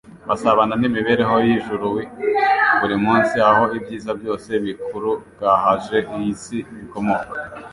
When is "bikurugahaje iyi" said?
4.63-6.33